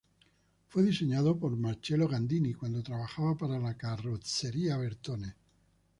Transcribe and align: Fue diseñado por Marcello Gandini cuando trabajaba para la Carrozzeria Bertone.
Fue 0.69 0.81
diseñado 0.81 1.37
por 1.37 1.55
Marcello 1.55 2.07
Gandini 2.07 2.55
cuando 2.55 2.81
trabajaba 2.81 3.35
para 3.37 3.59
la 3.59 3.75
Carrozzeria 3.77 4.75
Bertone. 4.75 5.35